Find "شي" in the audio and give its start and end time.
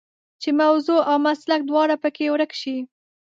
2.61-2.77